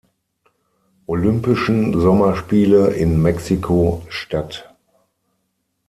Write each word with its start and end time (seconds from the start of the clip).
Olympischen 1.05 1.99
Sommerspiele 2.01 2.87
in 2.91 3.21
Mexiko-Stadt. 3.21 4.73